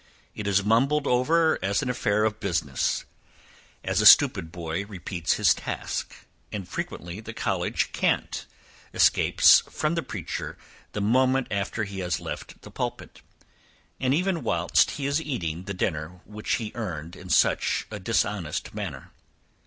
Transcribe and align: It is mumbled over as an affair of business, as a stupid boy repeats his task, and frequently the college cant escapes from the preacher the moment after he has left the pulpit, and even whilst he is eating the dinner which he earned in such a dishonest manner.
It 0.33 0.47
is 0.47 0.63
mumbled 0.65 1.05
over 1.05 1.59
as 1.61 1.83
an 1.83 1.89
affair 1.91 2.23
of 2.23 2.39
business, 2.39 3.05
as 3.83 4.01
a 4.01 4.05
stupid 4.07 4.51
boy 4.51 4.83
repeats 4.83 5.33
his 5.33 5.53
task, 5.53 6.15
and 6.51 6.67
frequently 6.67 7.19
the 7.19 7.35
college 7.35 7.91
cant 7.91 8.47
escapes 8.95 9.59
from 9.69 9.93
the 9.93 10.01
preacher 10.01 10.57
the 10.93 11.01
moment 11.01 11.49
after 11.51 11.83
he 11.83 11.99
has 11.99 12.19
left 12.19 12.63
the 12.63 12.71
pulpit, 12.71 13.21
and 13.99 14.11
even 14.15 14.41
whilst 14.41 14.89
he 14.97 15.05
is 15.05 15.21
eating 15.21 15.65
the 15.65 15.71
dinner 15.75 16.19
which 16.25 16.53
he 16.55 16.71
earned 16.73 17.15
in 17.15 17.29
such 17.29 17.85
a 17.91 17.99
dishonest 17.99 18.73
manner. 18.73 19.11